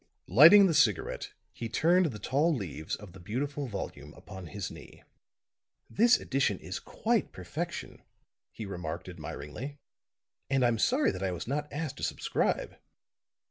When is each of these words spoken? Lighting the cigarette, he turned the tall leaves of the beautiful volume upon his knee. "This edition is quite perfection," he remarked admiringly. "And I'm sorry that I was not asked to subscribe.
Lighting 0.25 0.65
the 0.65 0.73
cigarette, 0.73 1.31
he 1.53 1.69
turned 1.69 2.07
the 2.07 2.17
tall 2.17 2.51
leaves 2.55 2.95
of 2.95 3.13
the 3.13 3.19
beautiful 3.19 3.67
volume 3.67 4.15
upon 4.15 4.47
his 4.47 4.71
knee. 4.71 5.03
"This 5.91 6.19
edition 6.19 6.57
is 6.57 6.79
quite 6.79 7.31
perfection," 7.31 8.01
he 8.51 8.65
remarked 8.65 9.07
admiringly. 9.07 9.77
"And 10.49 10.65
I'm 10.65 10.79
sorry 10.79 11.11
that 11.11 11.21
I 11.21 11.29
was 11.31 11.45
not 11.47 11.71
asked 11.71 11.97
to 11.97 12.03
subscribe. 12.03 12.77